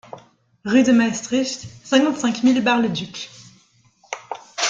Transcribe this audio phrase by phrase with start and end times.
[0.65, 3.29] Rue de Maestricht, cinquante-cinq mille Bar-le-Duc